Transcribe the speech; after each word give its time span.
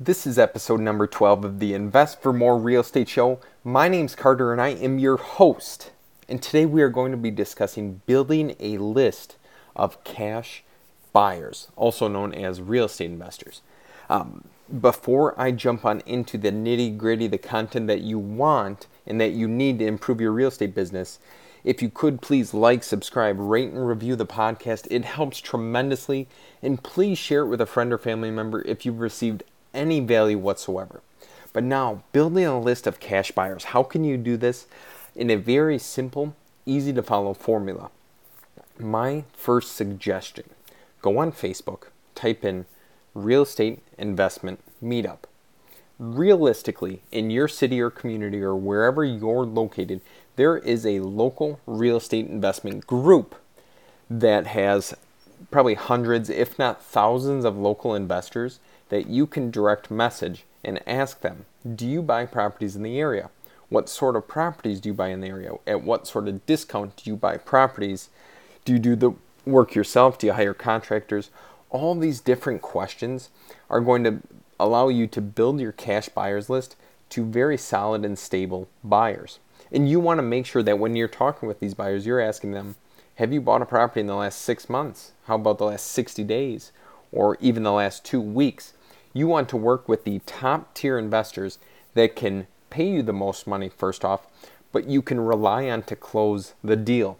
This 0.00 0.28
is 0.28 0.38
episode 0.38 0.78
number 0.78 1.08
12 1.08 1.44
of 1.44 1.58
the 1.58 1.74
Invest 1.74 2.22
for 2.22 2.32
More 2.32 2.56
Real 2.56 2.82
Estate 2.82 3.08
Show. 3.08 3.40
My 3.64 3.88
name's 3.88 4.14
Carter 4.14 4.52
and 4.52 4.62
I 4.62 4.68
am 4.68 5.00
your 5.00 5.16
host. 5.16 5.90
And 6.28 6.40
today 6.40 6.66
we 6.66 6.82
are 6.82 6.88
going 6.88 7.10
to 7.10 7.18
be 7.18 7.32
discussing 7.32 8.00
building 8.06 8.54
a 8.60 8.78
list 8.78 9.34
of 9.74 10.04
cash 10.04 10.62
buyers, 11.12 11.66
also 11.74 12.06
known 12.06 12.32
as 12.32 12.60
real 12.60 12.84
estate 12.84 13.10
investors. 13.10 13.60
Um, 14.08 14.44
before 14.80 15.34
I 15.36 15.50
jump 15.50 15.84
on 15.84 16.00
into 16.06 16.38
the 16.38 16.52
nitty 16.52 16.96
gritty, 16.96 17.26
the 17.26 17.36
content 17.36 17.88
that 17.88 18.02
you 18.02 18.20
want 18.20 18.86
and 19.04 19.20
that 19.20 19.32
you 19.32 19.48
need 19.48 19.80
to 19.80 19.86
improve 19.86 20.20
your 20.20 20.30
real 20.30 20.46
estate 20.46 20.76
business, 20.76 21.18
if 21.64 21.82
you 21.82 21.90
could 21.90 22.22
please 22.22 22.54
like, 22.54 22.84
subscribe, 22.84 23.36
rate, 23.40 23.72
and 23.72 23.84
review 23.84 24.14
the 24.14 24.24
podcast, 24.24 24.86
it 24.92 25.04
helps 25.04 25.40
tremendously. 25.40 26.28
And 26.62 26.80
please 26.80 27.18
share 27.18 27.42
it 27.42 27.48
with 27.48 27.60
a 27.60 27.66
friend 27.66 27.92
or 27.92 27.98
family 27.98 28.30
member 28.30 28.62
if 28.62 28.86
you've 28.86 29.00
received 29.00 29.42
any 29.78 30.00
value 30.00 30.38
whatsoever. 30.38 31.00
But 31.52 31.64
now, 31.64 32.02
building 32.12 32.44
a 32.44 32.60
list 32.60 32.86
of 32.86 33.00
cash 33.00 33.30
buyers, 33.30 33.64
how 33.64 33.82
can 33.82 34.04
you 34.04 34.16
do 34.16 34.36
this 34.36 34.66
in 35.14 35.30
a 35.30 35.36
very 35.36 35.78
simple, 35.78 36.34
easy 36.66 36.92
to 36.92 37.02
follow 37.02 37.32
formula? 37.32 37.90
My 38.78 39.24
first 39.32 39.74
suggestion 39.74 40.50
go 41.00 41.18
on 41.18 41.32
Facebook, 41.32 41.84
type 42.14 42.44
in 42.44 42.66
real 43.14 43.42
estate 43.42 43.80
investment 43.96 44.60
meetup. 44.82 45.20
Realistically, 45.98 47.02
in 47.10 47.30
your 47.30 47.48
city 47.48 47.80
or 47.80 47.90
community 47.90 48.40
or 48.40 48.54
wherever 48.54 49.04
you're 49.04 49.46
located, 49.46 50.00
there 50.36 50.58
is 50.58 50.84
a 50.84 51.00
local 51.00 51.60
real 51.66 51.96
estate 51.96 52.26
investment 52.26 52.86
group 52.86 53.34
that 54.10 54.48
has 54.48 54.94
probably 55.50 55.74
hundreds, 55.74 56.30
if 56.30 56.58
not 56.58 56.82
thousands, 56.82 57.44
of 57.44 57.56
local 57.56 57.94
investors 57.94 58.60
that 58.88 59.08
you 59.08 59.26
can 59.26 59.50
direct 59.50 59.90
message 59.90 60.44
and 60.64 60.80
ask 60.86 61.20
them 61.20 61.46
Do 61.74 61.86
you 61.86 62.02
buy 62.02 62.26
properties 62.26 62.76
in 62.76 62.82
the 62.82 62.98
area? 62.98 63.30
What 63.68 63.88
sort 63.88 64.16
of 64.16 64.26
properties 64.26 64.80
do 64.80 64.88
you 64.88 64.94
buy 64.94 65.08
in 65.08 65.20
the 65.20 65.28
area? 65.28 65.52
At 65.66 65.82
what 65.82 66.06
sort 66.06 66.28
of 66.28 66.46
discount 66.46 66.96
do 66.96 67.10
you 67.10 67.16
buy 67.16 67.36
properties? 67.36 68.08
Do 68.64 68.72
you 68.72 68.78
do 68.78 68.96
the 68.96 69.12
work 69.44 69.74
yourself? 69.74 70.18
Do 70.18 70.26
you 70.26 70.32
hire 70.32 70.54
contractors? 70.54 71.30
All 71.70 71.94
these 71.94 72.20
different 72.20 72.62
questions 72.62 73.28
are 73.68 73.80
going 73.80 74.04
to 74.04 74.20
allow 74.58 74.88
you 74.88 75.06
to 75.08 75.20
build 75.20 75.60
your 75.60 75.72
cash 75.72 76.08
buyers 76.08 76.48
list 76.48 76.76
to 77.10 77.24
very 77.24 77.58
solid 77.58 78.04
and 78.04 78.18
stable 78.18 78.68
buyers. 78.82 79.38
And 79.70 79.88
you 79.88 80.00
want 80.00 80.18
to 80.18 80.22
make 80.22 80.46
sure 80.46 80.62
that 80.62 80.78
when 80.78 80.96
you're 80.96 81.08
talking 81.08 81.46
with 81.46 81.60
these 81.60 81.74
buyers, 81.74 82.06
you're 82.06 82.20
asking 82.20 82.52
them, 82.52 82.76
have 83.16 83.32
you 83.32 83.40
bought 83.40 83.62
a 83.62 83.66
property 83.66 84.00
in 84.00 84.06
the 84.06 84.14
last 84.14 84.40
six 84.40 84.68
months? 84.68 85.12
How 85.24 85.34
about 85.34 85.58
the 85.58 85.64
last 85.64 85.86
60 85.88 86.24
days? 86.24 86.72
Or 87.12 87.36
even 87.40 87.64
the 87.64 87.72
last 87.72 88.04
two 88.04 88.20
weeks? 88.20 88.74
You 89.12 89.26
want 89.26 89.48
to 89.50 89.56
work 89.56 89.88
with 89.88 90.04
the 90.04 90.20
top 90.26 90.74
tier 90.74 90.98
investors 90.98 91.58
that 91.94 92.16
can 92.16 92.46
pay 92.70 92.88
you 92.88 93.02
the 93.02 93.12
most 93.12 93.46
money, 93.46 93.68
first 93.68 94.04
off, 94.04 94.26
but 94.72 94.86
you 94.86 95.02
can 95.02 95.20
rely 95.20 95.68
on 95.70 95.82
to 95.84 95.96
close 95.96 96.54
the 96.62 96.76
deal. 96.76 97.18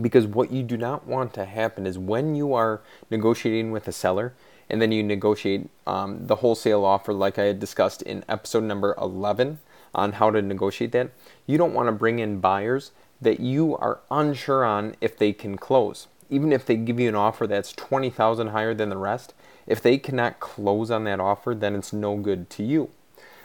Because 0.00 0.26
what 0.26 0.50
you 0.50 0.62
do 0.62 0.76
not 0.76 1.06
want 1.06 1.34
to 1.34 1.44
happen 1.44 1.86
is 1.86 1.98
when 1.98 2.34
you 2.34 2.54
are 2.54 2.80
negotiating 3.10 3.72
with 3.72 3.86
a 3.86 3.92
seller 3.92 4.32
and 4.70 4.80
then 4.80 4.90
you 4.90 5.02
negotiate 5.02 5.68
um, 5.86 6.26
the 6.26 6.36
wholesale 6.36 6.84
offer, 6.84 7.12
like 7.12 7.38
I 7.38 7.44
had 7.44 7.60
discussed 7.60 8.00
in 8.02 8.24
episode 8.28 8.64
number 8.64 8.94
11 8.98 9.58
on 9.94 10.12
how 10.12 10.30
to 10.30 10.40
negotiate 10.40 10.92
that, 10.92 11.10
you 11.46 11.58
don't 11.58 11.74
want 11.74 11.88
to 11.88 11.92
bring 11.92 12.18
in 12.18 12.40
buyers 12.40 12.92
that 13.20 13.38
you 13.38 13.76
are 13.76 14.00
unsure 14.10 14.64
on 14.64 14.96
if 15.02 15.18
they 15.18 15.32
can 15.34 15.58
close. 15.58 16.08
Even 16.32 16.52
if 16.52 16.66
they 16.66 16.76
give 16.76 16.98
you 16.98 17.08
an 17.08 17.14
offer 17.14 17.46
that's 17.46 17.72
20,000 17.72 18.48
higher 18.48 18.74
than 18.74 18.88
the 18.88 18.96
rest, 18.96 19.34
if 19.66 19.80
they 19.80 19.98
cannot 19.98 20.40
close 20.40 20.90
on 20.90 21.04
that 21.04 21.20
offer, 21.20 21.54
then 21.54 21.76
it's 21.76 21.92
no 21.92 22.16
good 22.16 22.50
to 22.50 22.62
you. 22.62 22.90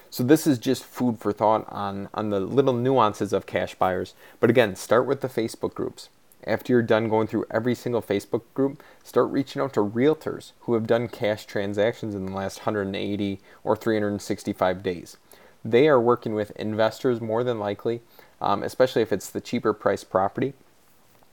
So 0.10 0.24
this 0.24 0.48
is 0.48 0.58
just 0.58 0.86
food 0.86 1.20
for 1.20 1.34
thought 1.34 1.66
on, 1.68 2.10
on 2.14 2.30
the 2.30 2.40
little 2.40 2.74
nuances 2.74 3.34
of 3.34 3.46
cash 3.46 3.76
buyers. 3.76 4.14
But 4.40 4.50
again, 4.50 4.76
start 4.76 5.06
with 5.06 5.22
the 5.22 5.28
Facebook 5.28 5.74
groups. 5.74 6.10
After 6.46 6.72
you're 6.72 6.82
done 6.82 7.10
going 7.10 7.28
through 7.28 7.46
every 7.52 7.76
single 7.76 8.02
Facebook 8.02 8.44
group, 8.54 8.82
start 9.04 9.30
reaching 9.30 9.62
out 9.62 9.74
to 9.74 9.82
realtors 9.82 10.54
who 10.62 10.74
have 10.76 10.88
done 10.88 11.10
cash 11.10 11.46
transactions 11.46 12.16
in 12.16 12.26
the 12.26 12.32
last 12.32 12.60
180 12.60 13.42
or 13.64 13.76
365 13.76 14.82
days 14.82 15.18
they 15.64 15.88
are 15.88 16.00
working 16.00 16.34
with 16.34 16.52
investors 16.52 17.22
more 17.22 17.44
than 17.44 17.60
likely, 17.60 18.02
um, 18.42 18.64
especially 18.64 19.02
if 19.02 19.12
it's 19.12 19.30
the 19.30 19.42
cheaper 19.42 19.74
price 19.74 20.04
property 20.04 20.54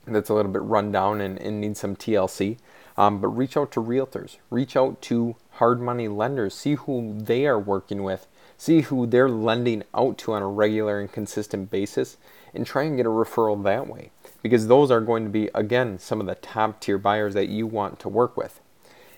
that's 0.07 0.29
a 0.29 0.33
little 0.33 0.51
bit 0.51 0.61
run 0.61 0.91
down 0.91 1.21
and, 1.21 1.39
and 1.39 1.61
needs 1.61 1.79
some 1.79 1.95
TLC. 1.95 2.57
Um, 2.97 3.19
but 3.19 3.27
reach 3.27 3.57
out 3.57 3.71
to 3.73 3.81
realtors, 3.81 4.37
reach 4.49 4.77
out 4.77 5.01
to 5.03 5.35
hard 5.51 5.81
money 5.81 6.07
lenders, 6.07 6.53
see 6.53 6.75
who 6.75 7.13
they 7.17 7.45
are 7.45 7.59
working 7.59 8.03
with, 8.03 8.25
see 8.57 8.81
who 8.81 9.05
they're 9.05 9.29
lending 9.29 9.83
out 9.93 10.17
to 10.19 10.33
on 10.33 10.41
a 10.41 10.47
regular 10.47 11.01
and 11.01 11.11
consistent 11.11 11.69
basis, 11.69 12.15
and 12.53 12.65
try 12.65 12.83
and 12.83 12.95
get 12.95 13.05
a 13.05 13.09
referral 13.09 13.61
that 13.63 13.87
way. 13.87 14.11
Because 14.41 14.67
those 14.67 14.91
are 14.91 15.01
going 15.01 15.25
to 15.25 15.29
be, 15.29 15.49
again, 15.53 15.99
some 15.99 16.21
of 16.21 16.27
the 16.27 16.35
top 16.35 16.79
tier 16.79 16.97
buyers 16.97 17.33
that 17.33 17.49
you 17.49 17.67
want 17.67 17.99
to 17.99 18.07
work 18.07 18.37
with. 18.37 18.61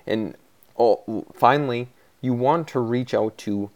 And 0.07 0.35
oh, 0.79 1.25
finally, 1.33 1.89
you 2.21 2.33
want 2.33 2.67
to 2.69 2.79
reach 2.79 3.13
out 3.13 3.37
to 3.39 3.69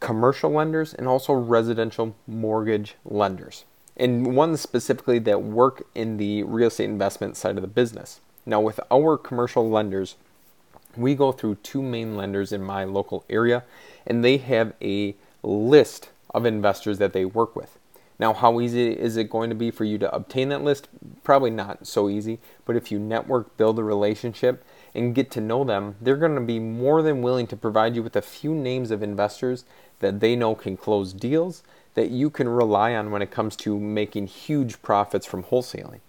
commercial 0.00 0.50
lenders 0.50 0.94
and 0.94 1.08
also 1.08 1.32
residential 1.32 2.14
mortgage 2.26 2.94
lenders, 3.04 3.64
and 3.96 4.36
ones 4.36 4.60
specifically 4.60 5.18
that 5.20 5.42
work 5.42 5.86
in 5.94 6.16
the 6.16 6.42
real 6.42 6.68
estate 6.68 6.84
investment 6.84 7.36
side 7.36 7.56
of 7.56 7.62
the 7.62 7.68
business. 7.68 8.20
Now, 8.44 8.60
with 8.60 8.78
our 8.90 9.16
commercial 9.16 9.68
lenders, 9.68 10.16
we 10.96 11.14
go 11.14 11.32
through 11.32 11.56
two 11.56 11.82
main 11.82 12.16
lenders 12.16 12.52
in 12.52 12.62
my 12.62 12.84
local 12.84 13.24
area, 13.28 13.64
and 14.06 14.24
they 14.24 14.36
have 14.38 14.72
a 14.80 15.14
list 15.42 16.10
of 16.30 16.46
investors 16.46 16.98
that 16.98 17.12
they 17.12 17.24
work 17.24 17.56
with. 17.56 17.78
Now, 18.18 18.32
how 18.32 18.60
easy 18.60 18.92
is 18.92 19.16
it 19.16 19.28
going 19.28 19.50
to 19.50 19.56
be 19.56 19.70
for 19.70 19.84
you 19.84 19.98
to 19.98 20.14
obtain 20.14 20.48
that 20.48 20.62
list? 20.62 20.88
Probably 21.22 21.50
not 21.50 21.86
so 21.86 22.08
easy, 22.08 22.38
but 22.64 22.76
if 22.76 22.90
you 22.90 22.98
network, 22.98 23.56
build 23.56 23.78
a 23.78 23.84
relationship, 23.84 24.64
and 24.94 25.14
get 25.14 25.30
to 25.32 25.40
know 25.40 25.64
them, 25.64 25.96
they're 26.00 26.16
going 26.16 26.34
to 26.34 26.40
be 26.40 26.58
more 26.58 27.02
than 27.02 27.20
willing 27.20 27.46
to 27.48 27.56
provide 27.56 27.94
you 27.94 28.02
with 28.02 28.16
a 28.16 28.22
few 28.22 28.54
names 28.54 28.90
of 28.90 29.02
investors 29.02 29.64
that 30.00 30.20
they 30.20 30.34
know 30.34 30.54
can 30.54 30.76
close 30.76 31.12
deals 31.12 31.62
that 31.96 32.10
you 32.10 32.30
can 32.30 32.48
rely 32.48 32.94
on 32.94 33.10
when 33.10 33.22
it 33.22 33.30
comes 33.30 33.56
to 33.56 33.80
making 33.80 34.28
huge 34.28 34.80
profits 34.82 35.26
from 35.26 35.42
wholesaling. 35.42 36.00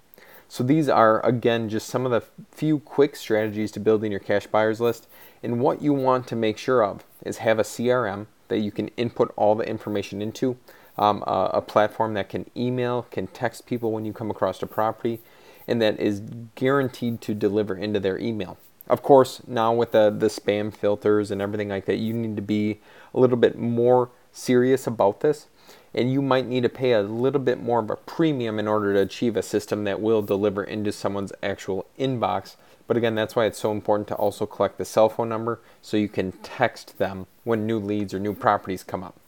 So 0.49 0.63
these 0.63 0.87
are 0.87 1.25
again 1.25 1.69
just 1.69 1.87
some 1.87 2.05
of 2.05 2.11
the 2.11 2.23
few 2.51 2.79
quick 2.79 3.15
strategies 3.15 3.71
to 3.71 3.79
building 3.79 4.11
your 4.11 4.19
cash 4.19 4.47
buyers 4.47 4.79
list. 4.79 5.07
And 5.41 5.59
what 5.59 5.81
you 5.81 5.93
want 5.93 6.27
to 6.27 6.35
make 6.35 6.57
sure 6.57 6.83
of 6.83 7.03
is 7.25 7.37
have 7.37 7.57
a 7.57 7.63
CRM 7.63 8.27
that 8.49 8.59
you 8.59 8.71
can 8.71 8.89
input 8.89 9.33
all 9.35 9.55
the 9.55 9.67
information 9.67 10.21
into, 10.21 10.57
um, 10.97 11.23
a, 11.25 11.51
a 11.55 11.61
platform 11.61 12.13
that 12.15 12.29
can 12.29 12.49
email, 12.55 13.07
can 13.09 13.27
text 13.27 13.65
people 13.65 13.91
when 13.91 14.05
you 14.05 14.13
come 14.13 14.31
across 14.31 14.61
a 14.61 14.67
property, 14.67 15.19
and 15.67 15.81
that 15.81 15.99
is 15.99 16.21
guaranteed 16.55 17.21
to 17.21 17.33
deliver 17.33 17.75
into 17.75 17.99
their 17.99 18.17
email. 18.17 18.57
Of 18.89 19.03
course, 19.03 19.41
now 19.45 19.73
with 19.73 19.91
the, 19.91 20.09
the 20.09 20.27
spam 20.27 20.73
filters 20.73 21.29
and 21.29 21.41
everything 21.41 21.69
like 21.69 21.85
that, 21.85 21.97
you 21.97 22.13
need 22.13 22.35
to 22.37 22.41
be 22.41 22.79
a 23.13 23.19
little 23.19 23.37
bit 23.37 23.57
more 23.57 24.09
serious 24.31 24.87
about 24.87 25.19
this. 25.19 25.47
And 25.93 26.11
you 26.11 26.21
might 26.21 26.47
need 26.47 26.63
to 26.63 26.69
pay 26.69 26.93
a 26.93 27.01
little 27.01 27.41
bit 27.41 27.61
more 27.61 27.79
of 27.79 27.89
a 27.89 27.95
premium 27.95 28.59
in 28.59 28.67
order 28.67 28.93
to 28.93 29.01
achieve 29.01 29.35
a 29.35 29.41
system 29.41 29.83
that 29.85 30.01
will 30.01 30.21
deliver 30.21 30.63
into 30.63 30.91
someone's 30.91 31.33
actual 31.41 31.85
inbox. 31.97 32.55
But 32.87 32.97
again, 32.97 33.15
that's 33.15 33.35
why 33.35 33.45
it's 33.45 33.59
so 33.59 33.71
important 33.71 34.07
to 34.09 34.15
also 34.15 34.45
collect 34.45 34.77
the 34.77 34.85
cell 34.85 35.09
phone 35.09 35.29
number 35.29 35.59
so 35.81 35.97
you 35.97 36.07
can 36.07 36.31
text 36.43 36.97
them 36.97 37.27
when 37.43 37.65
new 37.65 37.79
leads 37.79 38.13
or 38.13 38.19
new 38.19 38.33
properties 38.33 38.83
come 38.83 39.03
up. 39.03 39.19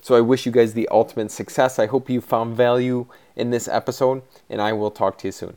So 0.00 0.14
I 0.14 0.20
wish 0.20 0.46
you 0.46 0.52
guys 0.52 0.74
the 0.74 0.88
ultimate 0.88 1.30
success. 1.30 1.78
I 1.78 1.86
hope 1.86 2.08
you 2.08 2.20
found 2.20 2.56
value 2.56 3.06
in 3.34 3.50
this 3.50 3.66
episode, 3.66 4.22
and 4.48 4.62
I 4.62 4.72
will 4.72 4.90
talk 4.90 5.18
to 5.18 5.28
you 5.28 5.32
soon. 5.32 5.56